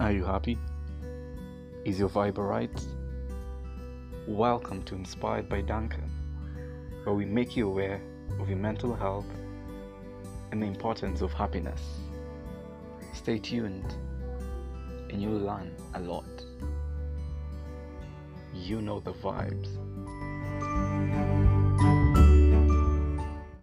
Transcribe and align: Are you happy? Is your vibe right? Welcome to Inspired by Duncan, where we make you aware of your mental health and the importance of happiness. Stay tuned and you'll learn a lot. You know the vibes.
Are 0.00 0.12
you 0.12 0.24
happy? 0.24 0.56
Is 1.84 1.98
your 1.98 2.08
vibe 2.08 2.38
right? 2.38 2.70
Welcome 4.28 4.84
to 4.84 4.94
Inspired 4.94 5.48
by 5.48 5.60
Duncan, 5.60 6.08
where 7.02 7.16
we 7.16 7.24
make 7.24 7.56
you 7.56 7.66
aware 7.66 8.00
of 8.38 8.48
your 8.48 8.58
mental 8.58 8.94
health 8.94 9.26
and 10.52 10.62
the 10.62 10.66
importance 10.66 11.20
of 11.20 11.32
happiness. 11.32 11.82
Stay 13.12 13.40
tuned 13.40 13.92
and 15.10 15.20
you'll 15.20 15.40
learn 15.40 15.74
a 15.94 16.00
lot. 16.00 16.44
You 18.54 18.80
know 18.80 19.00
the 19.00 19.14
vibes. 19.14 19.68